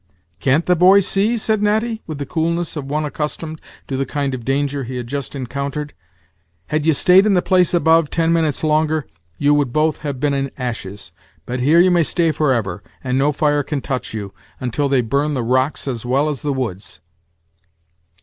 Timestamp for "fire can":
13.31-13.79